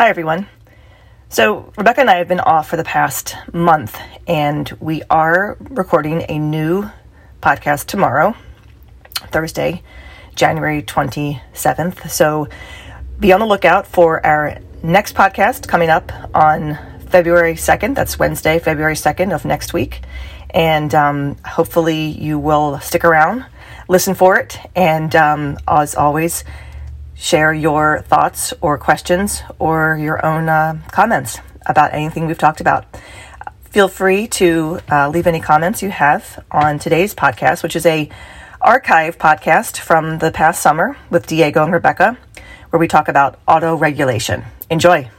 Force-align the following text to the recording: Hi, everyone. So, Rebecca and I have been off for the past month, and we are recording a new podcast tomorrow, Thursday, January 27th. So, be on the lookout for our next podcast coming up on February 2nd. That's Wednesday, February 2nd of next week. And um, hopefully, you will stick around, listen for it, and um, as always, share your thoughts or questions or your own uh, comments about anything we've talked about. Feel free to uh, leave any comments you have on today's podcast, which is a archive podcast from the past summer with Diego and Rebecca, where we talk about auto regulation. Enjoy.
Hi, 0.00 0.08
everyone. 0.08 0.46
So, 1.28 1.74
Rebecca 1.76 2.00
and 2.00 2.08
I 2.08 2.16
have 2.16 2.26
been 2.26 2.40
off 2.40 2.70
for 2.70 2.78
the 2.78 2.84
past 2.84 3.36
month, 3.52 3.98
and 4.26 4.66
we 4.80 5.02
are 5.10 5.58
recording 5.60 6.24
a 6.26 6.38
new 6.38 6.88
podcast 7.42 7.84
tomorrow, 7.84 8.34
Thursday, 9.30 9.82
January 10.34 10.82
27th. 10.82 12.08
So, 12.08 12.48
be 13.18 13.30
on 13.34 13.40
the 13.40 13.46
lookout 13.46 13.86
for 13.86 14.24
our 14.24 14.56
next 14.82 15.14
podcast 15.14 15.68
coming 15.68 15.90
up 15.90 16.10
on 16.34 16.78
February 17.10 17.56
2nd. 17.56 17.94
That's 17.94 18.18
Wednesday, 18.18 18.58
February 18.58 18.94
2nd 18.94 19.34
of 19.34 19.44
next 19.44 19.74
week. 19.74 20.00
And 20.48 20.94
um, 20.94 21.36
hopefully, 21.44 22.06
you 22.06 22.38
will 22.38 22.80
stick 22.80 23.04
around, 23.04 23.44
listen 23.86 24.14
for 24.14 24.38
it, 24.38 24.58
and 24.74 25.14
um, 25.14 25.58
as 25.68 25.94
always, 25.94 26.42
share 27.20 27.52
your 27.52 28.00
thoughts 28.00 28.54
or 28.62 28.78
questions 28.78 29.42
or 29.58 29.98
your 30.00 30.24
own 30.24 30.48
uh, 30.48 30.80
comments 30.90 31.38
about 31.66 31.92
anything 31.92 32.26
we've 32.26 32.38
talked 32.38 32.62
about. 32.62 32.86
Feel 33.64 33.88
free 33.88 34.26
to 34.26 34.80
uh, 34.90 35.08
leave 35.10 35.26
any 35.26 35.38
comments 35.38 35.82
you 35.82 35.90
have 35.90 36.42
on 36.50 36.78
today's 36.78 37.14
podcast, 37.14 37.62
which 37.62 37.76
is 37.76 37.84
a 37.84 38.08
archive 38.60 39.18
podcast 39.18 39.78
from 39.78 40.18
the 40.18 40.32
past 40.32 40.62
summer 40.62 40.96
with 41.10 41.26
Diego 41.26 41.62
and 41.62 41.72
Rebecca, 41.72 42.16
where 42.70 42.80
we 42.80 42.88
talk 42.88 43.08
about 43.08 43.38
auto 43.46 43.76
regulation. 43.76 44.42
Enjoy. 44.70 45.10